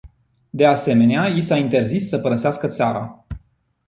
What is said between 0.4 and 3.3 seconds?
De asemenea, i s-a interzis să părăsească țara.